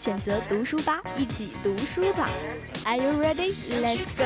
[0.00, 2.26] 选择读书吧，一起读书吧。
[2.86, 3.52] Are you ready?
[3.82, 4.24] Let's go.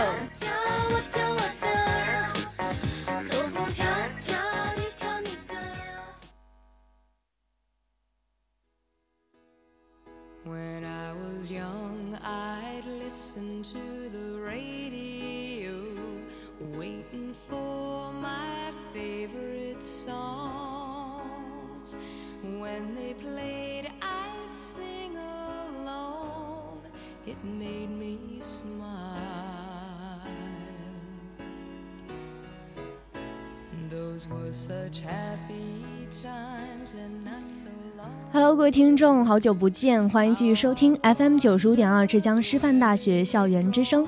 [38.32, 44.06] Hello，各位听众，好久不见，欢迎继续收听 FM 九十五点二浙江师范大学校园之声。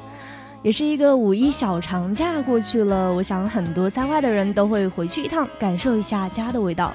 [0.63, 6.93] 也是一个五一小长假过去了，我想很多在外的人都会回去一趟，感受一下家的味道。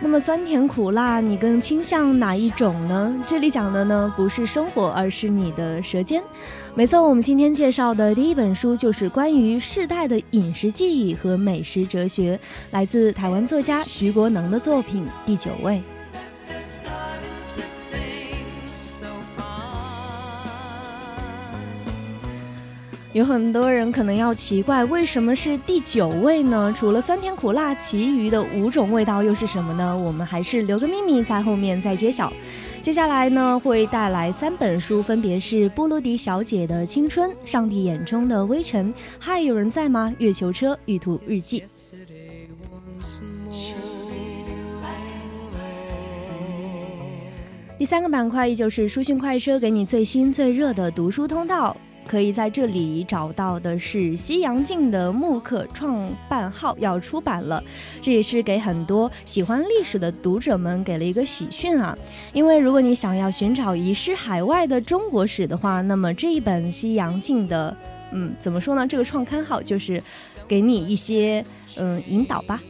[0.00, 3.12] 那么酸甜苦辣，你更倾向哪一种呢？
[3.26, 6.22] 这里讲的呢不是生活，而是你的舌尖。
[6.74, 12.38] 没错，我们今天介绍的第一本书就是关于世代的饮食记忆和美食哲学，
[12.70, 15.74] 来自台湾作家徐国能的作品《第九位》。
[23.14, 26.72] 有很多人可能要奇怪，为什么是第九位呢？
[26.76, 29.96] 除了酸甜苦辣，其余的五种味道又是什么呢？
[29.96, 32.30] 我们还是留个秘密，在后面再揭晓。
[32.82, 40.14] 接下来呢，会带来三本书，分别是波罗迪小姐的青春、上帝眼中的微尘、嗨，有人在吗？
[40.18, 41.64] 月球车、玉兔日记。
[47.78, 51.74] 第三个板块依旧是书讯快车，给你最新最热的读书通道。
[52.08, 57.62] 可以在这里找到的是西洋镜的木刻创办号要出版了，
[58.00, 61.96] 这也是给很多喜欢历史的读者们给了一个喜讯啊！
[62.32, 67.76] 因为如果你想要寻找遗失海外的中国史的话，那么这一本西洋镜的，
[68.12, 68.86] 嗯，怎么说呢？
[68.86, 70.02] 这个创刊号就是
[70.48, 71.44] 给你一些
[71.76, 72.60] 嗯引导吧。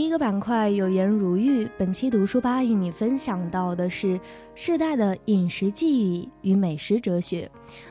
[0.00, 4.18] 第一个板块有言如玉，本期读书吧与你分享到的是
[4.54, 7.50] 世代的饮食记忆与美食哲学，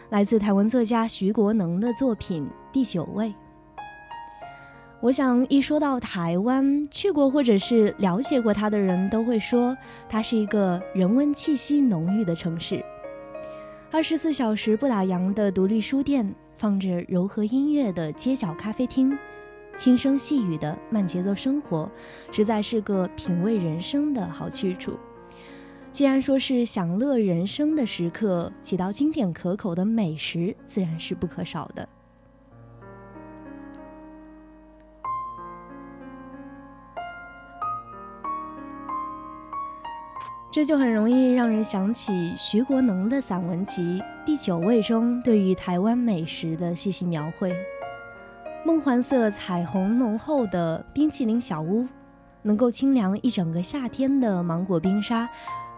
[0.09, 3.28] 来自台湾作家徐国能的作品《第九位》。
[5.02, 9.78] 我想一说到台湾，去过或者是了解过它的人都会说，
[10.09, 12.84] 它是一个人文气息浓郁的城市，
[13.91, 19.16] 二十四小时不打烊的独立书店，放着柔和音乐的街角咖啡厅。
[19.79, 21.90] 轻声细语的慢节奏生活，
[22.34, 25.00] 实在是个品味人生的好去处。
[25.90, 31.88] 既然说是享乐人生的时刻，几道经典可口的美食自然是不可少的。
[40.51, 47.55] 这就很容易让人想起徐国能的散文集《第九味》中对于台湾美食的细细描绘。
[48.66, 51.88] 梦幻色、彩虹浓厚的冰淇淋小屋，
[52.41, 55.29] 能够清凉一整个夏天的芒果冰沙，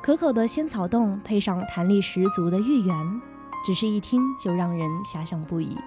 [0.01, 3.21] 可口的仙草冻配上弹力十足的芋圆，
[3.63, 5.77] 只是一听就让人遐想不已。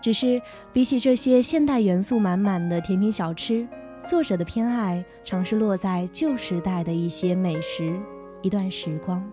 [0.00, 0.40] 只是
[0.72, 3.66] 比起这些现代元素满满的甜品小吃，
[4.04, 7.98] 作者的偏爱常是落在旧时代的一些美食，
[8.40, 9.28] 一段时光。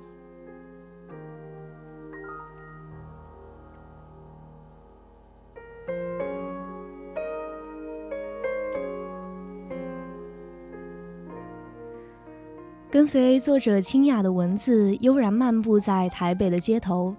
[12.94, 17.16] 跟随作者清雅的文字，悠然漫步在台北的街头，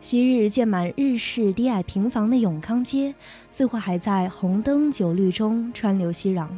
[0.00, 3.14] 昔日建满日式低矮平房的永康街，
[3.48, 6.48] 似乎还在红灯酒绿中川流熙攘。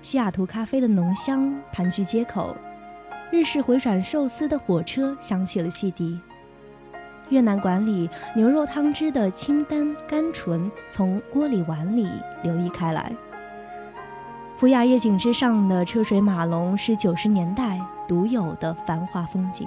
[0.00, 2.56] 西雅图咖啡的浓香盘踞街口，
[3.32, 6.16] 日式回转寿司的火车响起了汽笛。
[7.30, 12.06] 越南馆里牛肉汤汁的清淡甘醇从锅里碗里
[12.44, 13.12] 流溢开来。
[14.60, 19.66] 普雅夜景之上的车水马龙是九十年代独有的繁华风景。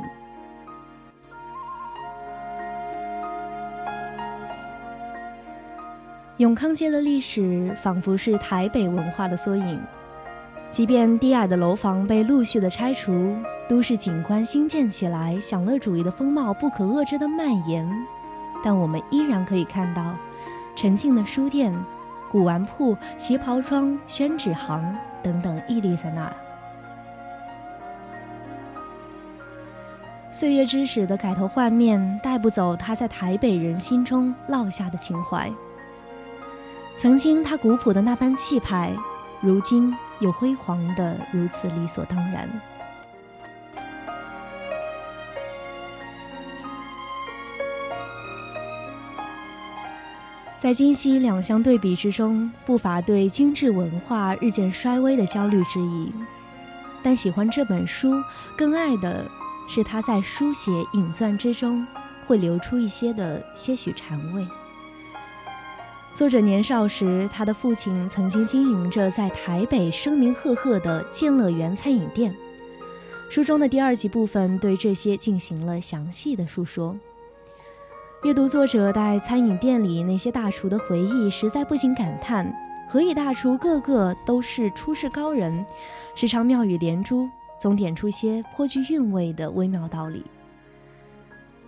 [6.37, 9.81] 永康街的历史仿佛是台北文化的缩影，
[10.69, 13.35] 即便低矮的楼房被陆续的拆除，
[13.67, 17.89] 都市景观新建起来，享乐主义的风貌不可遏制的蔓延，
[18.63, 20.15] 但我们依然可以看到，
[20.75, 21.75] 沉静的书店、
[22.33, 26.35] 古玩铺、旗袍庄、宣纸行等等屹立在那儿。
[30.31, 35.47] 岁月之使的改头换面，带不走他在台北人心中烙下的情怀。
[36.97, 38.91] 曾经他古朴的那般气派，
[39.39, 42.49] 如今又辉煌的如此理所当然。
[50.63, 56.09] 在今昔两相对比之中，不乏对精致文化日渐衰微的焦虑之意。
[57.03, 58.13] 但喜欢这本书，
[58.57, 59.29] 更爱的
[59.67, 61.85] 是他在书写隐钻之中，
[62.25, 64.47] 会流出一些的些许禅味。
[66.13, 72.33] 作者年少时，他的父亲曾经经营着在台北声名赫赫的建乐园餐饮店。
[73.29, 76.95] 书中的第二集部分对这些进行了详细的述说。
[78.23, 82.49] 阅读作者在餐饮店里那些大厨的回忆，实在不禁感叹：
[82.87, 85.65] 何以大厨个个都是出世高人，
[86.15, 87.29] 时常妙语连珠，
[87.59, 90.23] 总点出些颇具韵味的微妙道理。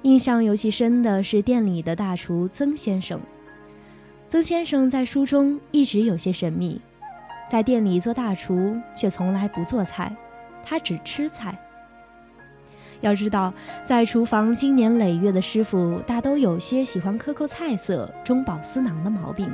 [0.04, 3.20] 印象尤其深的是店里的大厨曾先生。
[4.30, 6.80] 曾先生在书中一直有些神秘，
[7.52, 10.16] 在店里做大厨，却从来不做菜，
[10.64, 11.60] 他只吃菜。
[13.02, 13.54] 要知道，
[13.84, 19.54] 在厨房经年累月的师傅，大都有些喜欢克扣菜色、中饱私囊的毛病。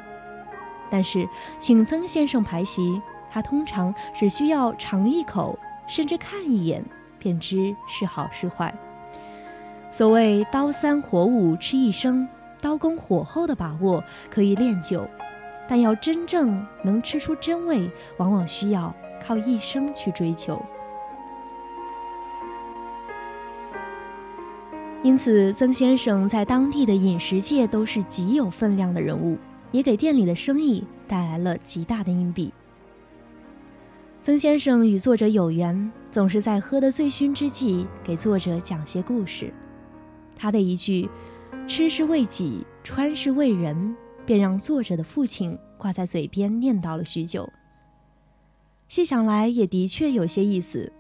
[0.90, 1.28] 但是，
[1.60, 5.58] 请曾先生排席，他通常只需要尝一口，
[5.88, 6.84] 甚至看一眼，
[7.18, 8.74] 便知是好是坏。
[9.90, 12.28] 所谓“刀三火五吃一生”。
[12.62, 15.04] 刀工火候的把握可以练就，
[15.68, 20.64] 但要真正能吃出真味，往往需要靠一生去追求。
[25.04, 29.38] 因此，曾先生在当地的饮食界都是极有分量的人物，
[29.72, 32.54] 也给店里的生意带来了极大的硬币。
[34.22, 39.54] 曾先生与作者有缘，总是在喝得醉醺之际给作者讲些故事。
[40.36, 41.10] 他的一句。
[41.68, 43.96] 吃是为己，穿是为人，
[44.26, 47.50] 便让作者的父亲挂在嘴边念叨了许久。
[48.90, 50.92] 细想来，也的确有些意思。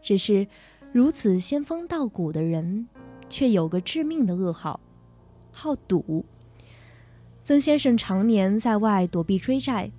[0.00, 0.46] 只是
[0.92, 2.86] 如此仙风道骨的人，
[3.32, 4.78] 却有个致命的噩耗——
[5.50, 6.24] 好赌。
[7.42, 9.90] 曾先生常年在外躲避追债，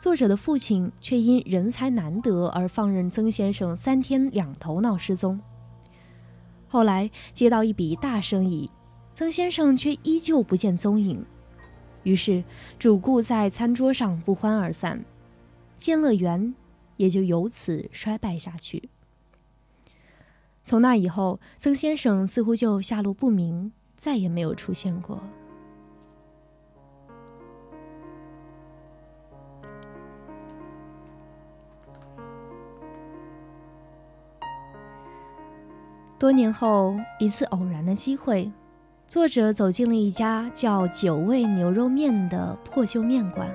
[0.00, 5.38] 作者的父亲却因人才难得而放任曾先生三天两头闹失踪。
[6.68, 8.70] 后来接到一笔大生意。
[9.12, 11.24] 曾先生却依旧不见踪影，
[12.02, 12.44] 于是
[12.78, 15.02] 主顾在餐桌上不欢而散，
[15.78, 16.54] 建乐园
[16.98, 18.90] 也就由此衰败下去。
[20.66, 25.20] 从那以后，曾先生似乎就下落不明，再也没有出现过。
[36.18, 38.50] 多年后，一次偶然的机会。
[39.06, 43.48] 作者走进了一家叫“九味牛肉面”的破旧面馆，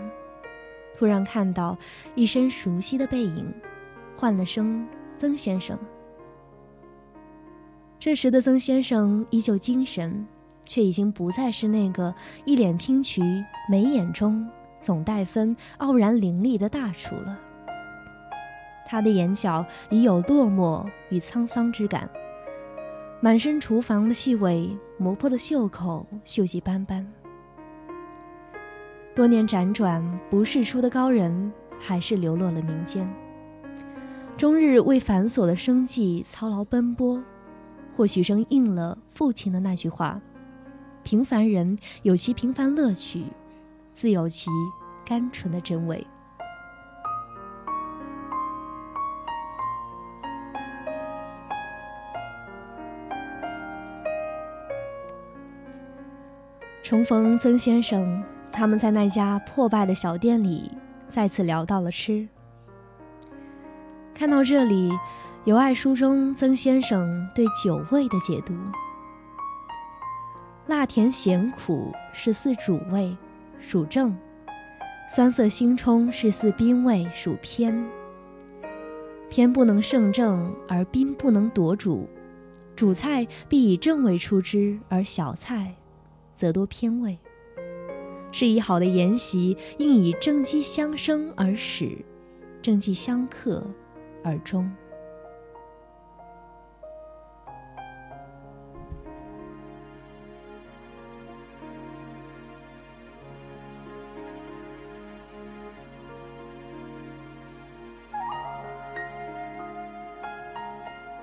[0.97, 1.77] 突然看到
[2.15, 3.53] 一身熟悉的背影，
[4.15, 4.87] 唤了声
[5.19, 5.77] “曾先生”。
[8.01, 10.25] 这时的曾先生依旧精神，
[10.65, 12.11] 却已经不再是那个
[12.45, 17.39] 一脸清癯、眉眼中总带分、傲然凌厉的大厨了。
[18.87, 22.09] 他的眼角已有落寞与沧桑之感。
[23.19, 27.07] 满身厨房的气味，磨破的袖口，锈迹斑斑。
[29.13, 33.07] 多年辗转不世出的高人，还是流落了民间，
[34.35, 37.23] 终日为繁琐的生计操劳奔波，
[38.01, 40.19] 或许正应了父亲的那句话
[41.05, 43.25] ：“平凡人有其平凡乐趣，
[43.93, 44.49] 自有其
[45.05, 46.03] 甘醇的真味。”
[56.81, 60.71] 重逢曾先生，他们在那家破败的小店里
[61.07, 62.27] 再次聊到了吃。
[64.15, 64.91] 看到这里，
[65.43, 68.53] 有爱书中曾先生对酒味的解读：
[70.67, 73.17] 辣甜咸苦是四主味，
[73.59, 74.13] 属正；
[75.09, 77.83] 酸涩辛冲是四宾味，属偏。
[79.31, 82.07] 偏不能胜正，而宾不能夺主。
[82.75, 85.73] 主菜必以正味出之，而小菜。
[86.35, 87.17] 则多偏味，
[88.31, 91.97] 是以好的筵席应以正机相生而始，
[92.61, 93.65] 正气相克
[94.23, 94.71] 而终。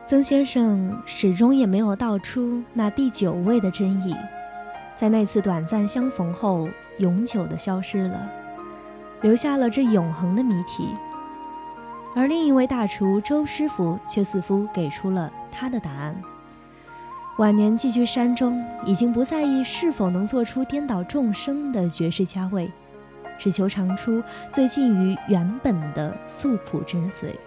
[0.08, 4.16] 曾先生始终也没有道出那第九位的真意。
[4.96, 8.26] 在那次短暂相逢后，永久的消失了，
[9.20, 10.88] 留下了这永恒的谜题。
[12.16, 16.18] 而另一位大厨周师傅却似乎给出了他的答案。
[17.36, 22.72] 晚年寄居山中，已经不在意是否能做出颠倒众生的绝世佳味，
[23.38, 27.38] 只求尝出最近于原本的素朴之嘴。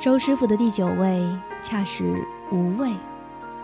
[0.00, 1.22] 周师傅的第九味
[1.60, 2.90] 恰是无味，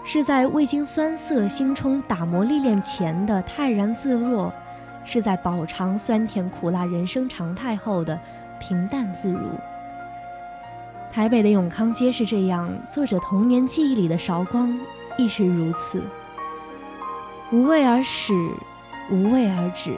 [0.04, 4.52] 是在未经酸涩辛冲打磨历练前的泰然自若，
[5.02, 8.20] 是在饱尝酸甜苦辣人生常态后的
[8.60, 9.40] 平淡自如。
[11.10, 14.78] 台北的永康街是这样，作者童年记忆里的韶光
[15.16, 16.02] 亦是如此。
[17.50, 18.34] 无味而始，
[19.10, 19.94] 无味而止，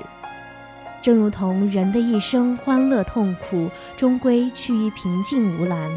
[1.02, 5.90] 正如同人的一生欢乐痛苦，终归趋于平静无澜。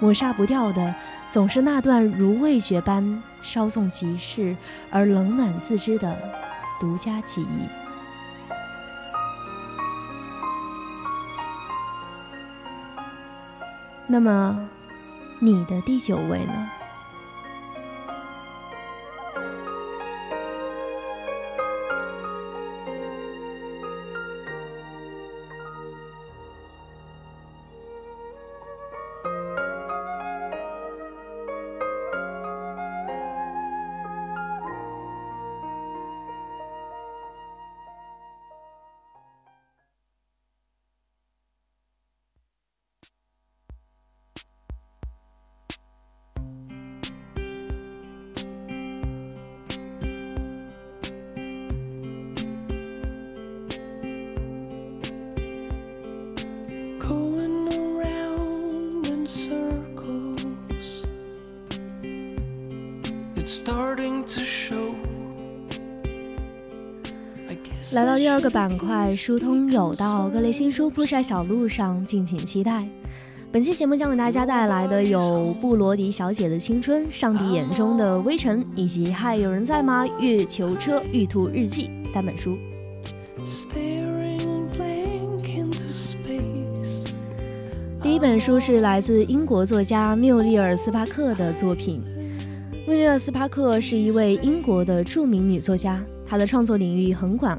[0.00, 0.94] 抹杀不掉的，
[1.30, 4.56] 总是那段如味觉般稍纵即逝
[4.90, 6.16] 而冷暖自知的
[6.78, 7.68] 独家记忆。
[14.06, 14.68] 那么，
[15.38, 16.70] 你的第九位呢？
[67.94, 72.84] 来到第二个板块，疏通有道，各类新书铺在小路上，敬请期待。
[73.52, 80.04] 本期节目将为大家带来的有布罗迪小姐的青春、上帝眼中的微尘，以及嗨，有人在吗？
[80.18, 82.58] 月球车、玉兔日记三本书。
[88.02, 92.02] 第一本书是来自英国作家缪利尔斯帕克的作品。
[92.88, 97.56] 缪利尔斯帕克是一位英国的著名女作家，她的创作领域很广。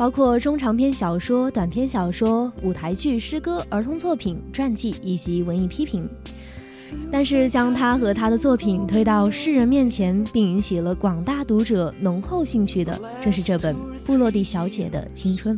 [0.00, 6.08] 包括中长篇小说、短篇小说、舞台剧、诗歌、儿童作品、传记以及文艺批评。
[7.12, 13.76] 但是，将他和他的作品推到世人面前，并引起了广大读者浓厚兴趣的，正是这本
[14.06, 15.54] 《布洛迪小姐的青春》。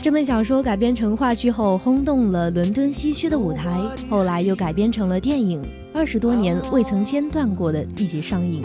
[0.00, 8.64] 这本小说改编成话剧后，轰动了伦敦西区的舞台，后来又改编成了电影，二十多年未曾间断过的一集上映。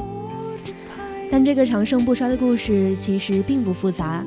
[1.32, 4.26] 但这个长盛不衰的故事其实并不复杂。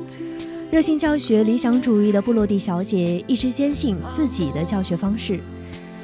[0.71, 5.39] 热心教学、理想主义的布洛蒂小姐一直坚信自己的教学方式，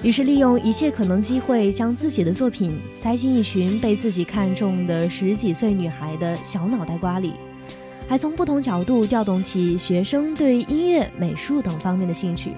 [0.04, 7.34] 于是利用一切可能机会，将自己的作品塞进一群被自己看中的十几岁女孩的小脑袋瓜里，
[8.08, 12.52] 还从不同角度调动起学生对音乐、美术等方面的兴趣。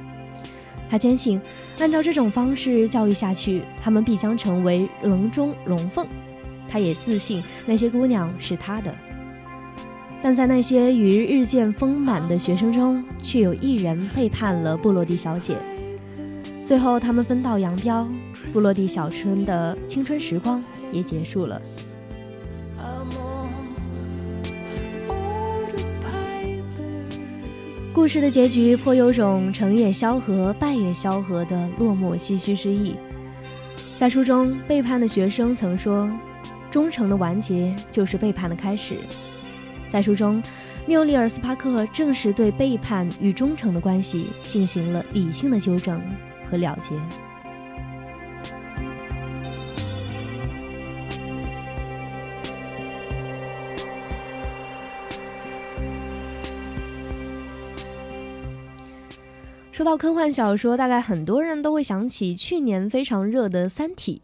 [0.90, 1.40] 他坚信，
[1.80, 6.06] 按照这种方式教育下去，他们必将成为笼中龙凤。
[6.72, 8.96] 他也自信那些姑娘是他的，
[10.24, 15.58] 但在那些与日渐丰满的学生中，却有一人背叛了布洛迪小姐。
[16.64, 18.08] 最后，他们分道扬镳，
[18.54, 21.62] 布洛迪小春的青春时光也结束了。
[27.94, 32.96] 故事的结局颇有种成也萧何，败也萧何的落寞唏嘘之意。
[33.96, 36.10] 在书中，背叛的学生曾说
[36.72, 38.98] ：“忠诚的完结就是背叛的开始。”
[39.88, 40.42] 在书中，
[40.88, 46.02] 缪利尔斯帕克正是对背叛与忠诚的关系进行了理性的纠正
[46.50, 46.94] 和了结。
[59.74, 64.22] 说到科幻小说，大概很多人都会想起去年非常热的《三体》。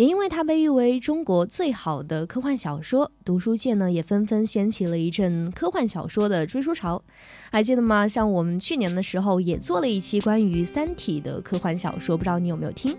[0.00, 7.02] 也因为它被誉为中国最好的科幻小说，读书界呢也纷纷掀起了一阵科幻小说的追书潮。
[7.52, 8.08] 还记得吗？
[8.08, 12.96] 像我们去年的时候也做了一期关于《三体》的科幻小说，不知道你有没有听？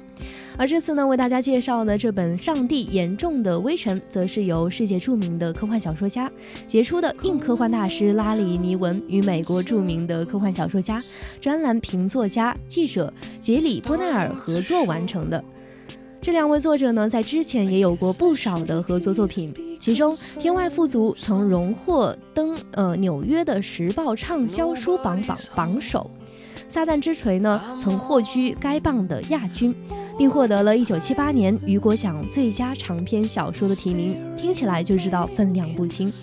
[0.55, 6.31] 而这次呢，为大家介绍的这本《上帝眼中的微尘》，则是由世界著名的科幻小说家、
[6.67, 11.03] 杰出的硬科幻大师拉里·尼文与美国著名的科幻小说家、
[11.39, 15.43] 专栏评作家、记者杰里·波奈尔合作完成的。
[16.21, 26.11] 这两位作者呢，在之前也有过不少的合作作品，其中《天外富足》曾荣获登呃纽约的时报畅销书榜榜榜首，
[26.69, 29.73] 《撒旦之锤》呢曾获居该榜的亚军，
[30.15, 36.13] 并获得了一九七八年雨果奖最佳长篇小说的提名，听起来就知道分量不轻。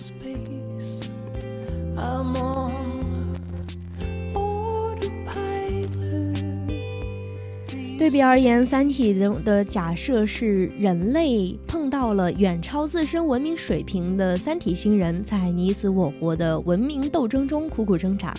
[7.99, 18.33] 对比而言，《三体》中的假设是人类碰到了远超自身文明水平的三体星人，在你死我活的文明斗争中苦苦挣扎。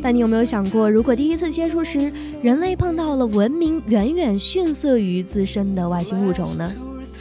[0.00, 2.10] 但你有没有想过，如果第一次接触时，
[2.40, 6.72] 人类碰到了文明远远逊色于自身的外星物种呢？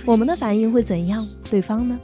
[0.06, 1.28] 我们的反应会怎样？
[1.52, 2.00] 对方呢？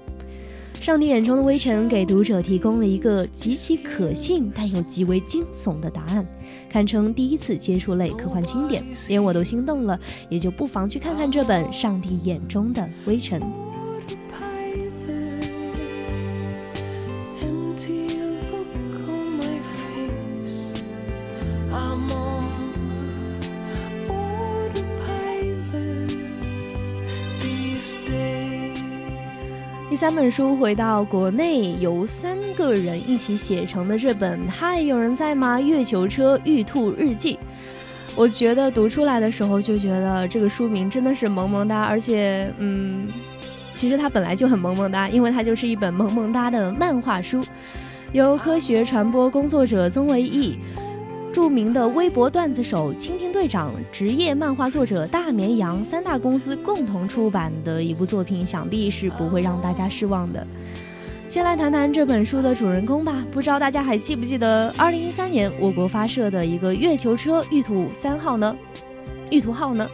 [0.79, 6.25] 上帝眼中的微尘给读者提供了一个极其可信但又极为惊悚的答案，
[6.69, 13.39] 堪称第一次接触类科幻经典，连我都心动了，也就不妨去看看这本《上帝眼中的微尘》。
[30.01, 35.61] 三本书回到国内，由三个人一起写成的这本《嗨，有人在吗？
[35.61, 37.35] 月球车玉兔日记》，
[38.15, 43.09] 我觉得读出来的时候就觉得这个书名真的是萌萌哒，而且，嗯，
[43.73, 47.45] 其实它本来就很萌萌哒，因为它就是一本萌萌哒的漫画书，
[48.11, 50.57] 由科学传播工作者曾维义。
[51.31, 60.45] 著名的微博段子手、蜻蜓队长、职业漫画作者大绵羊三大公司共同出版的一部作品，想必是不会让大家失望的。
[61.29, 63.25] 先来谈谈这本书的主人公吧。
[63.31, 68.53] 不知道大家还记不记得2013年我国发射的一个月球车玉兔三号呢？
[69.29, 69.87] 玉兔号呢？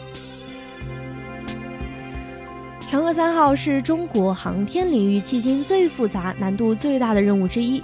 [2.90, 7.84] 嫦娥三号是中国航天领域迄今最复杂、难度最大的任务之一。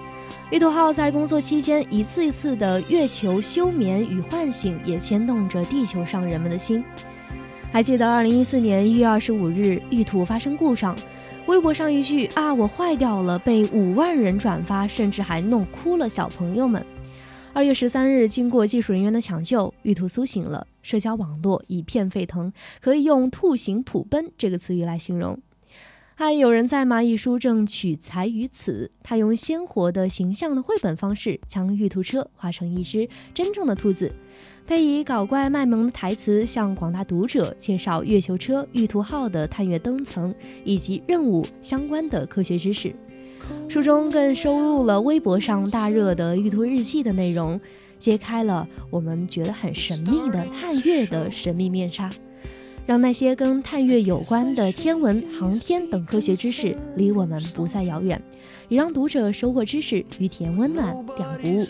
[0.53, 6.85] 玉兔号在工作期间一次一次的月球休眠与唤醒，也牵动着地球上人们的心。
[7.71, 10.95] 还记得二零一四年一月二十五日，玉兔发生故障，
[11.47, 16.85] 微博上一句“啊，我坏掉了”被五万人转发，甚至还弄哭了小朋友们。
[17.51, 25.39] 二月十三日，经过技术人员的抢救，玉兔苏醒了，社交网络一片沸腾，可以用“兔形普奔”这个词语来形容。
[26.15, 27.01] 还有人在吗？
[27.01, 34.13] 一书正取材于此，他用鲜活的形象的绘本方式，将玉兔车画成一只真正的兔子，
[34.67, 42.95] 配以搞怪卖萌的台词，向广大读者介绍月球车玉兔号的探月登层以及任务相关的科学知识。
[43.67, 47.59] 书中更收录了微博上大热的玉兔日记的内容，
[47.97, 52.09] 揭开了我们觉得很神秘的探月的神秘面纱。
[52.85, 58.21] 让那些跟探月有关的天文、航天等科学知识离我们不再遥远，
[58.67, 61.65] 也让读者收获知识与体验温暖两不误。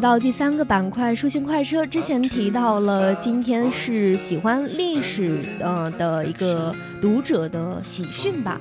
[0.00, 1.84] 到第三个板块，书信快车。
[1.84, 8.58] 之前提到了，今天是喜欢历史呃的一个读者的喜讯吧。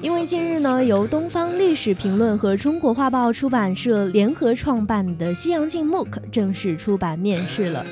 [0.00, 7.84] 因为近日呢，由东方历史评论和中国画报出版社联合创办的《西洋镜》MOOC 正式出版面世了。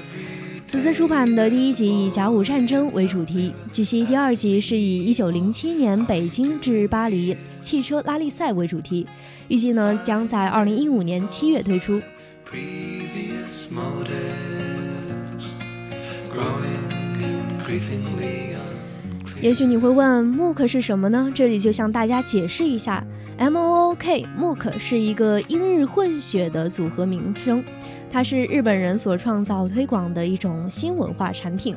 [0.64, 9.04] 此次出版的第一集以甲午战争为主题，据悉第二集是以1907年北京至巴黎汽车拉力赛为主题，
[9.48, 12.00] 预计呢将在2015年七月推出。
[19.40, 21.30] 也许你会问，MOOC 是什么呢？
[21.34, 23.06] 这里就向大家解释一下
[23.36, 27.62] ，M O O K，MOOC 是一个英日混血的组合名称，
[28.10, 31.76] 它是日本人所创造推广的一种新文化产品，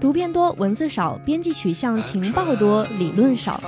[0.00, 3.60] 图片多，文字少，编辑取向情报多，理论少，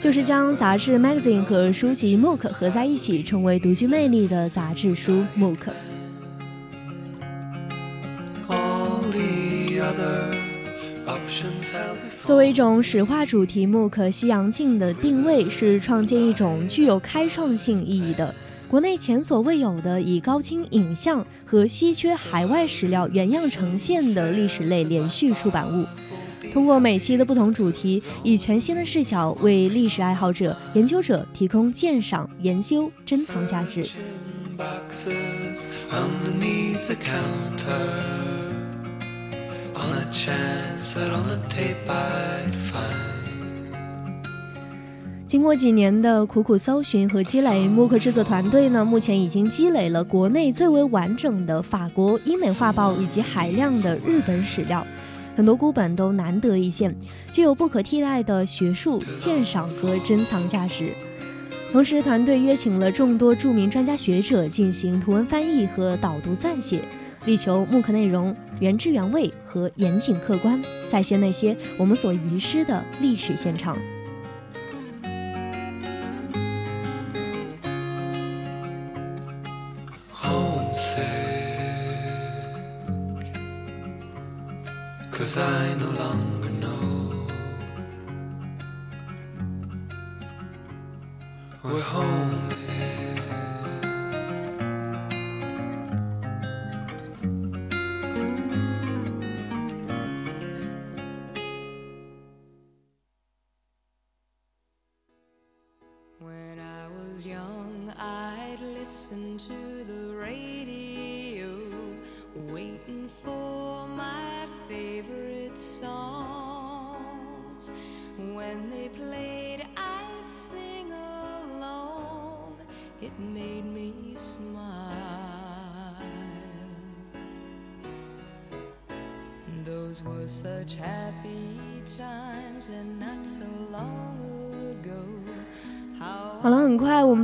[0.00, 5.56] 就是将杂志 magazine 和书籍 MOOC 合在一起，成为独具魅力的杂志书 MOOC。
[12.22, 18.32] 作为一种史话主题，MOOC《西洋镜》的定位是创建一种具有开创性意义的、
[18.68, 25.84] 国内前所未有的以高清影像和稀缺海外史料原样呈现的历史类连续出版物。
[26.52, 33.86] 通过每期的不同主题，以全新的视角为历史爱好者、研究者提供鉴赏、研究、珍藏价值。
[45.26, 54.84] 经过几年的苦苦搜寻和积累，木克制作团队呢，目前已经积累了国内最为完整的法国、英美画报以及海量的日本史料，
[55.38, 56.92] 很多孤本都难得一见，
[57.30, 60.92] 具有不可替代的学术鉴赏和珍藏价值。
[61.70, 66.82] 同时，团队约请了众多著名专家学者进行图文翻译和导读撰写。
[67.24, 73.78] 力求木刻内容原汁原味和严谨客观，再现那些我们所遗失的历史现场。
[85.38, 85.44] 好
[92.02, 92.87] 了，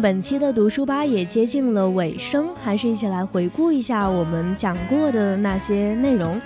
[0.04, 6.38] 本期的读书吧也接近了尾声，还是一起来回顾一下我们讲过的那些内容。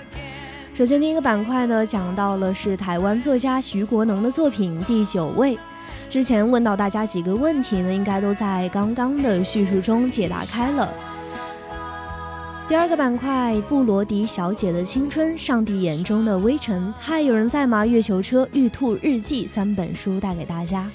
[0.73, 5.57] 首先，第一个板块呢，讲到了是台湾作家徐国能的作品《第九位》。
[6.07, 10.89] 之前问到大家几个问题呢，应该都在刚刚的叙述中解答开了。
[12.69, 17.85] 第二个板块，布罗迪小姐的青春，上帝眼中的微尘，嗨，有人在吗？
[17.85, 20.89] 月球车，玉兔日记三本书带给大家。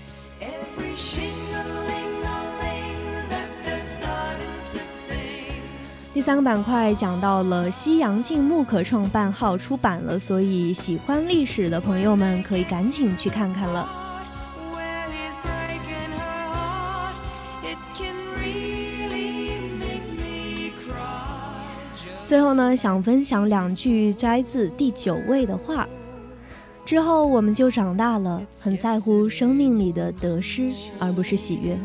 [6.15, 13.85] 第三个板块讲到了西洋镜木可创办号出版了，所以喜欢历史的朋友们可以赶紧去看看了。
[22.25, 25.85] 最后呢，想分享两句摘自第九位的话。
[26.85, 31.77] 之后我们就长大了，很在乎生命里的得失，而不是喜悦。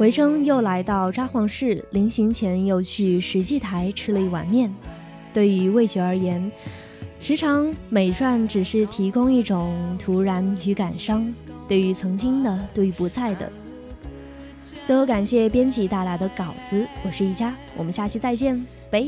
[0.00, 4.74] 回程又来到札幌市，临行前又去石祭台吃了一碗面。
[5.30, 6.50] 对于味觉而言，
[7.20, 11.30] 时常美传只是提供一种突然与感伤，
[11.68, 13.52] 对于曾经的，对于不在的。
[14.86, 19.06] 最后感谢编辑带来的稿子，我是一佳，我们下期再见，拜。